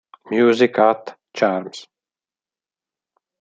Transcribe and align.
Music 0.31 0.77
Hath 0.79 1.13
Charms 1.31 1.85